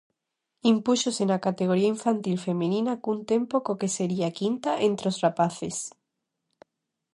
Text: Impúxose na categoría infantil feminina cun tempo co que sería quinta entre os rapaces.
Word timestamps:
Impúxose 0.73 1.23
na 1.27 1.37
categoría 1.45 1.93
infantil 1.95 2.37
feminina 2.47 2.93
cun 3.03 3.19
tempo 3.31 3.55
co 3.65 3.79
que 3.79 3.93
sería 3.97 4.35
quinta 4.39 4.71
entre 4.87 5.05
os 5.11 5.19
rapaces. 5.25 5.75